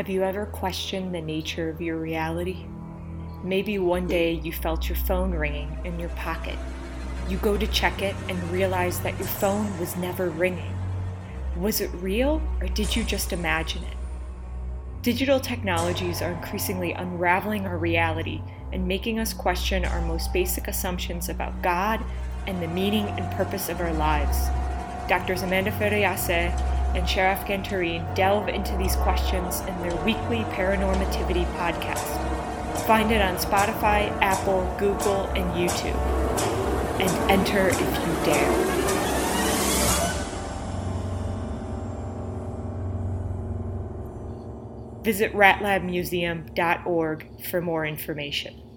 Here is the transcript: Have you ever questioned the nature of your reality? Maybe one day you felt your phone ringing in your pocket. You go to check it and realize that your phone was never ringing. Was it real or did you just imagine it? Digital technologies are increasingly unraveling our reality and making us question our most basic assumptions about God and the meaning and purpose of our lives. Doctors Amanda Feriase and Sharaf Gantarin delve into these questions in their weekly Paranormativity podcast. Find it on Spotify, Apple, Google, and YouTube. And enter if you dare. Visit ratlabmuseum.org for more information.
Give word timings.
Have 0.00 0.08
you 0.08 0.22
ever 0.22 0.46
questioned 0.46 1.14
the 1.14 1.20
nature 1.20 1.68
of 1.68 1.82
your 1.82 1.98
reality? 1.98 2.64
Maybe 3.44 3.78
one 3.78 4.06
day 4.06 4.32
you 4.32 4.50
felt 4.50 4.88
your 4.88 4.96
phone 4.96 5.30
ringing 5.30 5.76
in 5.84 6.00
your 6.00 6.08
pocket. 6.08 6.58
You 7.28 7.36
go 7.36 7.58
to 7.58 7.66
check 7.66 8.00
it 8.00 8.16
and 8.26 8.42
realize 8.50 9.00
that 9.00 9.18
your 9.18 9.28
phone 9.28 9.78
was 9.78 9.96
never 9.96 10.30
ringing. 10.30 10.74
Was 11.58 11.82
it 11.82 11.90
real 11.96 12.40
or 12.62 12.68
did 12.68 12.96
you 12.96 13.04
just 13.04 13.34
imagine 13.34 13.84
it? 13.84 13.96
Digital 15.02 15.38
technologies 15.38 16.22
are 16.22 16.32
increasingly 16.32 16.92
unraveling 16.92 17.66
our 17.66 17.76
reality 17.76 18.40
and 18.72 18.88
making 18.88 19.18
us 19.18 19.34
question 19.34 19.84
our 19.84 20.00
most 20.00 20.32
basic 20.32 20.66
assumptions 20.66 21.28
about 21.28 21.60
God 21.60 22.02
and 22.46 22.62
the 22.62 22.68
meaning 22.68 23.06
and 23.06 23.30
purpose 23.32 23.68
of 23.68 23.82
our 23.82 23.92
lives. 23.92 24.48
Doctors 25.10 25.42
Amanda 25.42 25.72
Feriase 25.72 26.79
and 26.94 27.06
Sharaf 27.06 27.46
Gantarin 27.46 28.14
delve 28.14 28.48
into 28.48 28.76
these 28.76 28.96
questions 28.96 29.60
in 29.60 29.78
their 29.82 29.94
weekly 30.04 30.40
Paranormativity 30.54 31.44
podcast. 31.54 32.18
Find 32.86 33.12
it 33.12 33.20
on 33.20 33.36
Spotify, 33.36 34.10
Apple, 34.20 34.74
Google, 34.78 35.26
and 35.36 35.44
YouTube. 35.54 35.94
And 37.00 37.30
enter 37.30 37.68
if 37.68 37.80
you 37.80 38.24
dare. 38.24 38.50
Visit 45.02 45.32
ratlabmuseum.org 45.32 47.44
for 47.44 47.60
more 47.60 47.86
information. 47.86 48.69